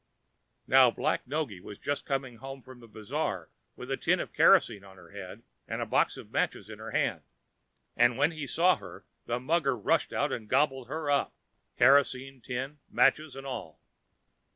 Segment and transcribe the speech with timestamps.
[0.65, 4.83] Now, Black Noggy was just coming home from the bazaar with a tin of kerosene
[4.83, 7.21] on her head and a box of matches in her hand.
[7.95, 11.35] And when he saw her the mugger rushed out and gobbled her up,
[11.77, 13.79] kerosene tin, matches, and all!!!